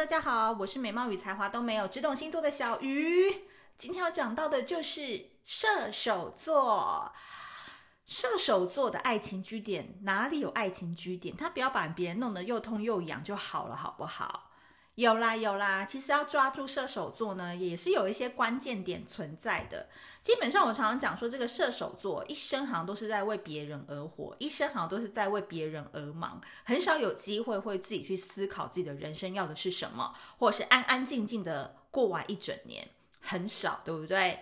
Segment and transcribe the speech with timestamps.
[0.00, 3.42] 大家好，我是美貌与才华都没有，只懂星座的小鱼。
[3.76, 7.12] 今天要讲到的就是射手座。
[8.06, 11.36] 射手座的爱情据点哪里有爱情据点？
[11.36, 14.49] 他不要把别人弄得又痛又痒就好了，好不好？
[15.00, 19.88] 有啦有啦，其实要抓住射手座呢，也是有一些关键点存在的。
[20.22, 34.40] 基本上我常常讲说，这个射手座一生好像都是在为别人而活，一生好像都是在为别人而忙，很少有机会会自己去思考自己的人生要的是什么，或是安安静静的过完一整年，很少，对不对？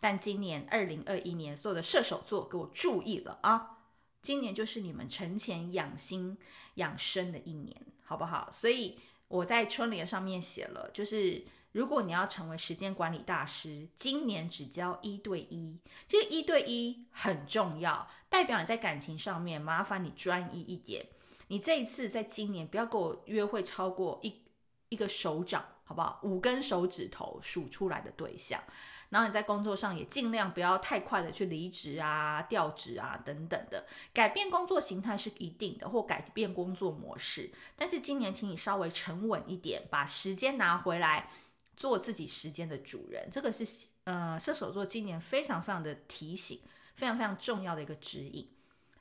[0.00, 3.80] 但今年二零二一年，所有的射手座给我注意了啊！
[4.22, 6.38] 今年就是你们沉潜养心
[6.76, 8.48] 养生的一年，好不好？
[8.50, 15.78] 所以我在春联上面写了，就是如果你要成为时间管理大师，今年只教一对一。
[16.06, 21.06] 这个一对一很重要，代表你在感情上面麻烦你专一一点。
[21.48, 24.42] 你这一次在今年不要跟我约会超过一
[24.88, 26.20] 一个手掌，好不好？
[26.22, 28.62] 五根手指头数出来的对象。
[29.10, 37.52] 然后你在工作上也尽量不要太快的去离职啊、调职啊等等的，改变工作形态是一定的，或改变工作模式。
[37.76, 41.30] 但是今年，请你稍微沉稳一点，把时间拿回来，
[41.76, 43.28] 做自己时间的主人。
[43.30, 46.60] 这个是呃射手座今年非常非常的提醒，
[46.96, 48.50] 非常非常重要的一个指引。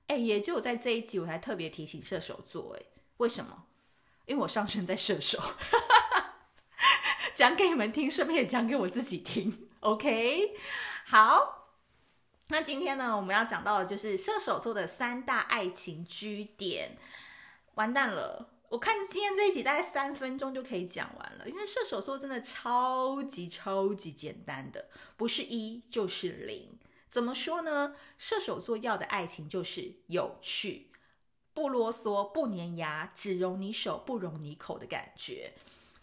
[0.07, 2.83] 哎，也就在这一集，我才特别提醒射手座，哎，
[3.17, 3.63] 为什么？
[4.25, 5.37] 因为我上升在射手，
[7.35, 9.67] 讲给你们听，顺便也讲给我自己听。
[9.83, 10.55] OK，
[11.07, 11.67] 好，
[12.47, 16.97] 那今天呢，我们要讲到的就是射手座的三大爱情据点。
[17.73, 26.79] 完蛋了，我看今天这一集大概三分钟就可以讲完了，因为射手座真的超级超级简单的，不是一就是零。
[27.09, 27.93] 怎么说呢？
[28.17, 30.91] 射手座要的爱情就是有趣，
[31.53, 35.53] 不啰嗦，不粘牙，只容你手，不容你口的感觉。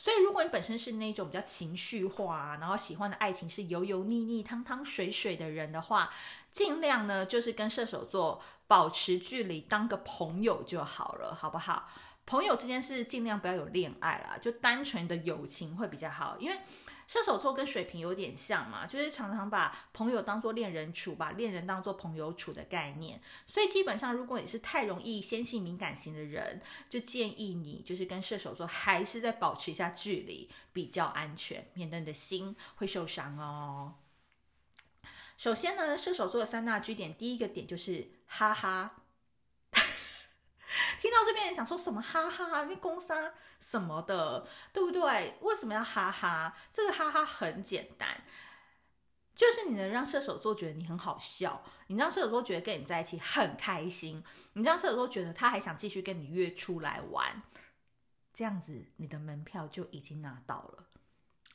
[0.03, 6.09] 所以，如果你本身是那种比较情绪化，然后喜欢的爱情是油油腻腻、汤汤水水的人的话，
[6.55, 11.91] 尽量呢就是跟射手座保持距离，当个朋友就好了，好不好？
[12.25, 16.57] 朋友之间是尽量不要有恋爱啦，就单纯的友情会比较好，因为。
[17.11, 23.21] 射手座跟水瓶有点像嘛，就是常常把朋友当作恋人处，把恋人当作朋友处的概念。
[23.49, 33.95] 所以基本上，如果你是太容易纤细敏感型的人，就建议你就是跟射手座还是再保持一下距离比较安全，免得你的心会受伤哦。
[35.37, 39.03] 首先呢，射手座的三大据点，第一个点就是哈哈。
[41.01, 45.35] 听到这边人想说什么哈哈，因为攻杀什么的，对不对？
[45.41, 46.57] 为什么要哈哈？
[46.73, 48.23] 这个哈哈很简单，
[49.35, 57.43] 就是你能让射手座觉得你很好笑，你让射手座觉得跟你在一起很开心，你让射手座觉得他还想继续跟你约出来玩，
[58.33, 60.87] 这样子你的门票就已经拿到了，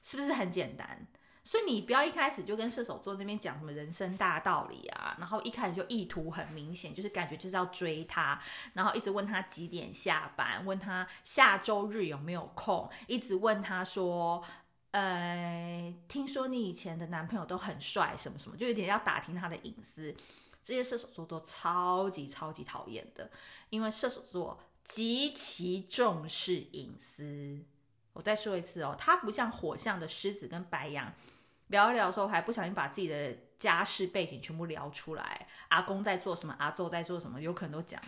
[0.01, 1.07] 是不是很简单？
[1.45, 8.41] 所以你不要一开始就跟射手座那边讲什么人生大道理啊，然后一开始就意图很明显，就是感觉就是要追他，
[8.73, 14.43] 然后一直问他几点下班，问他下周日有没有空，一直问他说，
[14.89, 20.15] 呃，听说你以前的男朋友都很帅，什么什么，就有点要打听他的隐私。
[20.63, 23.29] 这些射手座都超级超级讨厌的，
[23.69, 27.63] 因为射手座极其重视隐私。
[28.13, 31.13] 我再说一次哦，他不像火象的狮子跟白羊。
[31.67, 35.47] 聊一聊的时候，还不小心把自己的家世背景全部聊出来。
[35.69, 36.55] 阿公在做什么？
[36.59, 37.41] 阿宙在做什么？
[37.41, 38.01] 有可能都讲。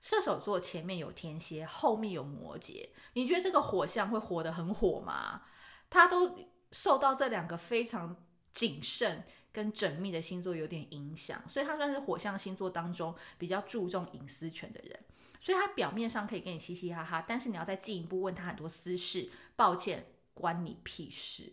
[0.00, 2.88] 射手座前面有天蝎，后面有摩羯。
[3.12, 5.42] 你觉得这个火象会活得很火吗？
[5.88, 6.38] 他都
[6.72, 8.16] 受到这两个非常
[8.52, 14.98] 谨慎跟缜密的星座有点影响，所以他算是火象星座当中比较注重隐私权的人。
[15.40, 21.52] 所以他表面上可以跟你嘻嘻哈哈，但是你要再进一步问他很多私事，抱歉，关你屁事。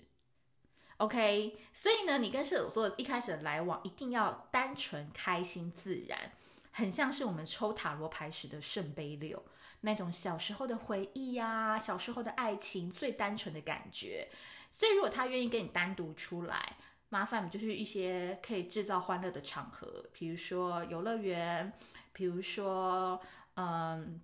[1.00, 6.34] OK，所以呢，你跟射手座一开始的来往一定要单纯、开心、自然，
[6.72, 9.42] 很像是我们抽塔罗牌时的圣杯六
[9.80, 14.28] 那种小时候的回忆呀、小时候的爱情最单纯的感觉。
[14.72, 16.76] 所以，如果他愿意跟你单独出来，
[17.08, 21.72] 麻烦就是一些可以制造欢乐的场合，比如说游乐园，
[22.12, 23.22] 比如说
[23.56, 24.20] 嗯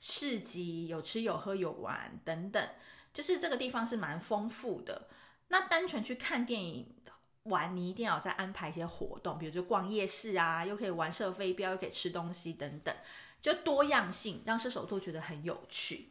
[0.00, 2.68] 市集，有吃有喝有玩等等，
[3.14, 5.08] 就是这个地方是蛮丰富的。
[5.54, 6.84] 那单纯去看电影
[7.44, 12.92] 玩，你一定要再安排一些活动，比如说逛夜市啊，又可以玩射飞镖，又可以吃东西等等，
[13.40, 16.08] 就多样性让射手座觉得很有趣。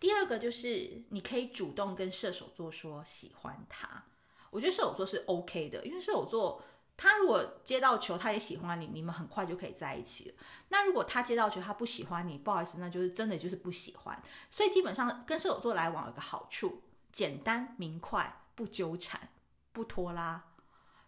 [0.00, 4.04] 第二个就是你可以主动跟射手座说喜欢他，
[4.48, 6.62] 我觉得射手座是 OK 的，因为射手座
[6.96, 10.34] 他如果接到球，他也喜欢你，你们很快就可以在一起了。
[10.70, 14.22] 那如果他接到球，他不喜欢你，不好意思，那就是真的就是不喜欢。
[14.48, 16.80] 所以基本上跟射手座来往有个好处，
[17.12, 19.28] 简单明快，不纠缠，
[19.72, 20.44] 不拖拉。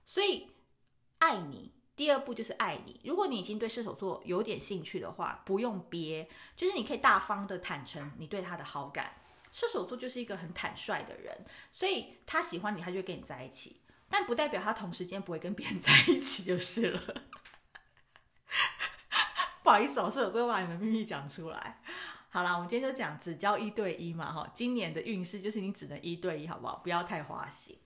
[0.05, 0.50] 所以
[1.19, 3.00] 爱你，第二步就是爱你。
[3.05, 9.14] 如果你已经对射手座有点兴趣的话，不用憋，就是你可以大方的坦诚你对他的好感。
[9.50, 13.81] 射手座就是一个很坦率的人，所以他喜欢你，他就会跟你在一起。
[14.08, 17.00] 但不代表他同时间不会跟别人在一起就是了。
[19.62, 21.81] 不好意思，我射手座把你的秘密讲出来。
[22.35, 26.81] 好啦，我们今天就讲只交一对一嘛，哈，今年的运势就是你只能一对一，好不好？
[26.83, 27.79] 不要太花心。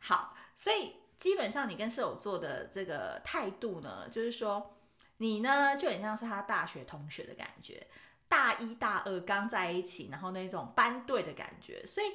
[0.00, 4.76] 好，所以基本上你跟射手座的这个态度呢，就是说
[5.18, 7.86] 你呢就很像是他大学同学的感觉。
[8.28, 12.08] 大一、大二刚在一起，然后那种班队的感觉，所以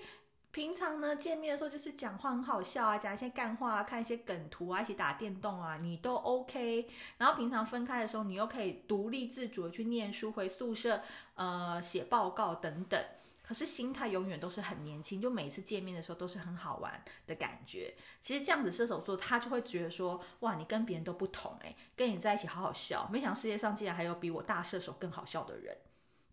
[0.52, 6.90] 平常呢见面的时候就是讲话很好笑啊，讲一些干话啊，看一些梗图啊，一起打电动啊，你都 OK。
[7.18, 11.02] 然后平常分开的时候，你又可以独立自主的去念书、回宿舍、
[11.36, 13.02] 呃写报告等等。
[13.44, 17.94] 可是心态永远都是很年轻，就每次见面的时候都是很好玩的感觉。
[18.22, 23.10] 其实这样子射手座他就会觉得说，哇，你跟别人都不同诶，跟你在一起好好笑。
[23.12, 25.78] 没想到世界上竟然还有比我大射手更好笑的人。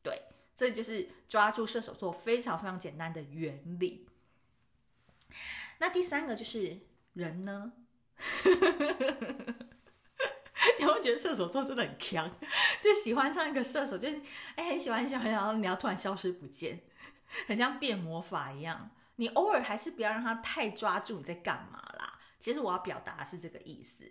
[0.02, 0.22] 对，
[0.54, 4.07] 这就是抓住射手座非常非常简单的原理。
[5.78, 6.78] 那第三个就是
[7.12, 7.72] 人呢？
[10.78, 12.30] 你会觉得射手座真的很强，
[12.82, 14.20] 就喜欢上一个射手，就是
[14.56, 16.80] 哎很喜欢很喜欢，然后你要突然消失不见，
[17.46, 18.90] 很像变魔法一样。
[19.16, 22.18] 你偶尔还是不要让他太抓住你在干嘛啦。
[22.38, 24.04] 其实我要表达的是这个意思，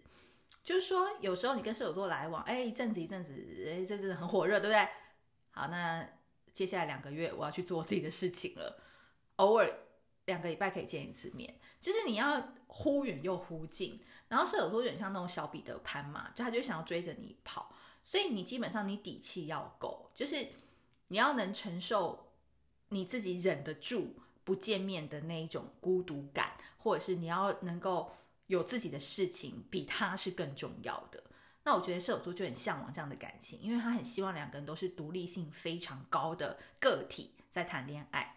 [0.64, 3.34] 就是说有时候你跟射手座来往，哎一阵子一阵子，
[3.68, 4.88] 哎这阵子很火热，对不对？
[5.52, 6.06] 好，那
[6.54, 8.82] 接下来两个月我要去做自己的事情了。
[9.38, 9.72] 偶尔
[10.28, 14.00] 两个礼拜可以见一次面，就是你要忽远又忽近。
[14.30, 20.48] 然后射手座有点像那种小彼得潘嘛，就他就想要追着你跑，所以你基本上你底气要够，就是
[21.08, 22.34] 你要能承受
[22.90, 28.12] 你自己忍得住不见面的那一种孤独感，或者是你要能够
[28.48, 31.24] 有自己的事情，比他是更重要的。
[31.64, 38.37] 那我觉得射手座就很向往这样的感情，因为他很希望两个人都是独立性非常高的个体在谈恋爱。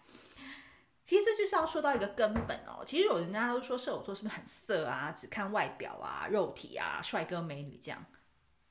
[1.11, 2.85] 其实就是要说到一个根本哦。
[2.87, 8.07] 其实有人家都说射手座是不是很色啊，只看外表啊、肉体啊、帅哥美女这样，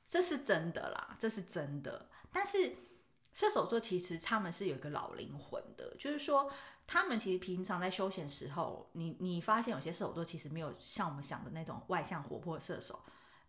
[0.08, 2.08] 这是真的啦，这是真的。
[2.32, 2.78] 但是
[3.34, 6.50] 射手座其实他们是有一个老灵魂的，就是说
[6.88, 12.98] 他们其实平常在休闲时候，你你发现有些射手座其实没有像我们想的那种外向活泼射手。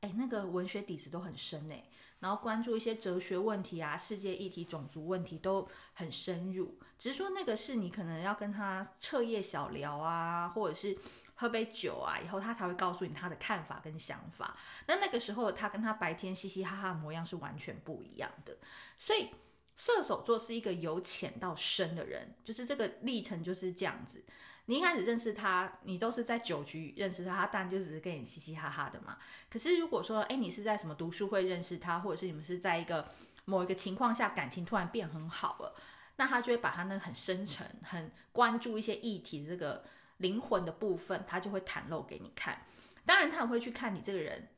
[0.00, 1.88] 哎，那个文学底子都很深哎，
[2.20, 6.78] 然后关注一些哲学问题啊、世界议题、种族问题都很深入。
[6.98, 10.96] 只是说那个是你可能要跟他彻夜小聊啊，或者是
[11.34, 14.56] 喝杯酒啊，以后他才会告诉你他的看法跟想法。
[14.86, 18.56] 那那个时候他跟他白天嘻嘻哈哈的模样是完全不一样的。
[18.98, 19.30] 所以
[19.76, 24.22] 射手座是一个由浅到深的人，就是这个历程就是这样子。
[24.70, 29.18] 你一开始认识他，你都是在酒局认识他，他当然就只是跟你嘻嘻哈哈的嘛。
[29.50, 33.08] 可是如果说，哎，你是在什么读书会认识他，或者是你们是在一个
[33.46, 35.74] 某一个情况下感情突然变很好了，
[36.18, 39.82] 那他就会把他那很深沉、很关注一些议题的这个
[40.18, 42.64] 灵魂的部分，他就会袒露给你看。
[43.04, 44.48] 当然，他也会去看你这个人。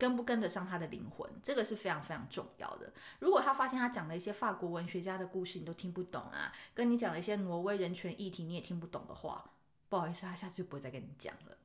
[0.00, 2.90] 跟不跟得上他的灵魂，这个是非常非常重要的。
[3.18, 9.44] 如果他发现他讲了一些法国文学家的故事，你都听不懂啊，跟你讲了一些挪威人权议题，你也听不懂的话，
[9.90, 11.58] 不好意思，他下次就不会再跟你讲了。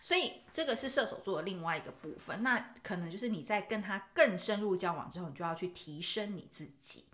[0.00, 7.06] 所以这个是射手座的另外一个部分，那可能就是你在跟他更深入交往之后，你就要去提升你自己。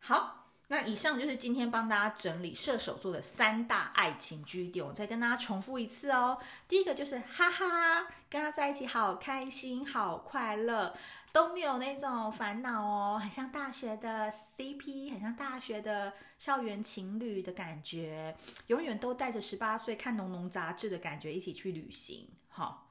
[0.00, 0.39] 好。
[0.72, 6.38] 那以上就是今天帮大家整理射手座的三大爱情据点，我再跟大家重复一次哦。
[6.68, 10.96] 第一个就是哈哈，跟他在一起好开心、好快乐，
[11.32, 18.36] 都没有那种烦恼哦，很像大学的 CP，很像大学的校园情侣的感觉，
[18.68, 22.28] 永远都带着十八岁看浓浓杂志的感觉一起去旅行。
[22.48, 22.86] 好，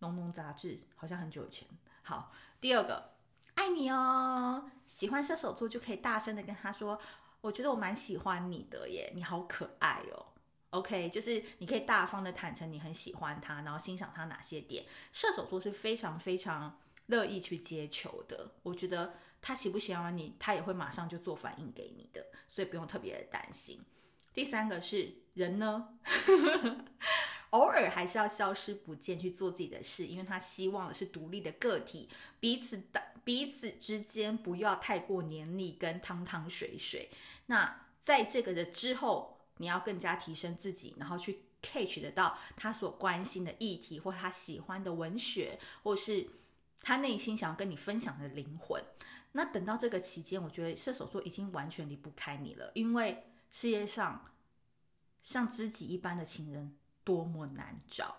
[0.00, 1.66] 浓浓杂志好像很久以前。
[2.02, 3.13] 好，第二个。
[3.54, 7.00] 爱你哦，喜欢射手座就可以大声的跟他说，
[7.40, 10.26] 我觉得我蛮喜欢你的耶，你好可爱哦。
[10.70, 14.84] OK，就是你可以大方的坦诚你很喜欢他，然后欣赏他哪些点。
[15.12, 23.80] 射手座是非常非常乐意去接球的，我觉得他喜不喜欢你，他也会马上就做反应给你的，所以不用特别的担心。
[24.32, 25.90] 第三个是人呢？
[27.50, 32.08] 偶尔还是要消失不见去做自己的事，因为他希望的是独立的个体，
[32.40, 37.10] 彼此的彼此之间不要太过黏腻跟汤汤水水。
[37.46, 46.28] 那在这个的之后，你要更加提升自己，然后去 catch 得到他所关心的议题，或他喜欢的文学，或是
[46.82, 48.82] 他内心想要跟你分享的灵魂。
[49.32, 54.30] 那等到这个期间，我觉得射手座已经完全离不开你了，因为世界上
[55.22, 58.16] 像知己一般的情人多么难找，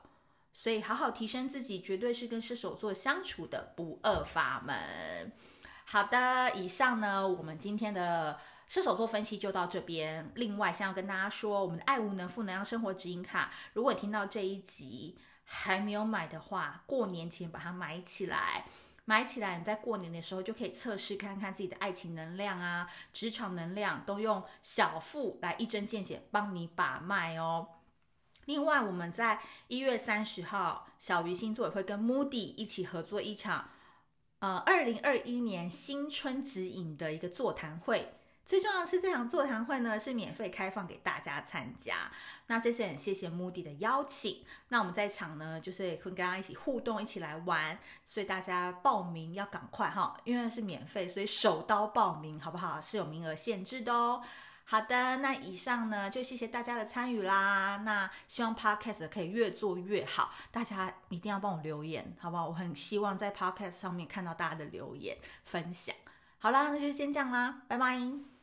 [0.58, 5.32] 所以好好提升自己，绝对是跟射手座相处的不二法门。
[5.86, 10.32] 好的，以上呢，我们今天的射手座分析就到这边。
[10.36, 18.66] 另外，想要跟大家说，我们的爱无能负能量生活指引卡，如果你听到这一集还没有买的话，过年前把它买起来。
[19.08, 27.68] 买起来，你在过年的时候就可以测试看看自己的爱情能量啊，职场能量，都用小腹来一针见血帮你把脉哦。
[28.46, 33.70] 另外，我们在一月三十号，小鱼星座也会跟 Moody 一起合作一场，
[34.40, 38.14] 呃，二零二一年新春指引的一个座谈会。
[38.46, 42.12] 最重要是，这场座谈会呢是免费开放给大家参加。
[42.46, 44.46] 那这次很谢谢 Moody 的邀请。
[44.68, 47.80] 那我们在场呢，就是会跟大家一起互动，一起来玩。
[48.06, 52.80] 所以大家报名要赶快哈，因为是免费，所以手刀报名好不好？
[52.80, 54.22] 是有名额限制的哦。
[54.68, 57.78] 好的，那以上呢就谢谢大家的参与啦。
[57.86, 62.48] 那希望 Podcast 可以越做越好，大家一定要帮我留言，好不好？
[62.48, 65.96] 我很希望在 Podcast 上面看到大家的留言分享。
[66.40, 68.35] 好啦，那就先这样啦，拜拜。